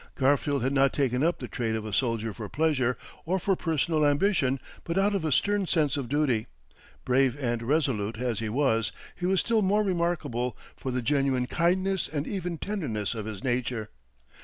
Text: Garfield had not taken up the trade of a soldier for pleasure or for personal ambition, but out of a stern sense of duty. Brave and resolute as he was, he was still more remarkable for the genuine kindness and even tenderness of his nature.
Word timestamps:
Garfield 0.15 0.63
had 0.63 0.73
not 0.73 0.91
taken 0.93 1.21
up 1.21 1.37
the 1.37 1.47
trade 1.47 1.75
of 1.75 1.85
a 1.85 1.93
soldier 1.93 2.33
for 2.33 2.49
pleasure 2.49 2.97
or 3.23 3.37
for 3.37 3.55
personal 3.55 4.03
ambition, 4.03 4.59
but 4.83 4.97
out 4.97 5.13
of 5.13 5.23
a 5.23 5.31
stern 5.31 5.67
sense 5.67 5.95
of 5.95 6.09
duty. 6.09 6.47
Brave 7.05 7.37
and 7.39 7.61
resolute 7.61 8.17
as 8.17 8.39
he 8.39 8.49
was, 8.49 8.91
he 9.15 9.27
was 9.27 9.39
still 9.41 9.61
more 9.61 9.83
remarkable 9.83 10.57
for 10.75 10.89
the 10.89 11.03
genuine 11.03 11.45
kindness 11.45 12.07
and 12.07 12.27
even 12.27 12.57
tenderness 12.57 13.13
of 13.13 13.27
his 13.27 13.43
nature. 13.43 13.89